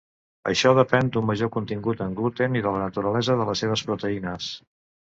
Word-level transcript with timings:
Això 0.51 0.71
depèn 0.79 1.11
d'un 1.17 1.27
major 1.31 1.51
contingut 1.57 2.03
en 2.07 2.17
gluten 2.21 2.59
i 2.59 2.65
de 2.69 2.75
la 2.79 2.83
naturalesa 2.87 3.39
de 3.43 3.49
les 3.53 3.65
seves 3.67 3.89
proteïnes. 3.93 4.53